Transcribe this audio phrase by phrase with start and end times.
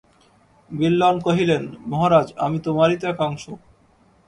[0.71, 3.43] বিল্বন কহিলেন, মহারাজ, আমি তোমারই তো এক অংশ।